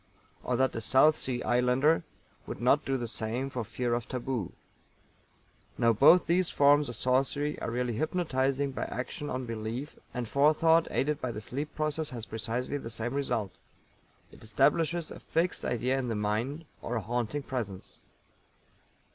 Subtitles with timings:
[0.43, 2.01] Or that a South Sea Islander
[2.47, 4.51] would not do the same for fear of taboo.
[5.77, 10.87] Now both these forms of sorcery are really hypnotizing by action on belief, and Forethought
[10.89, 13.51] aided by the sleep process has precisely the same result
[14.31, 17.99] it establishes a fixed idea in the mind, or a haunting presence.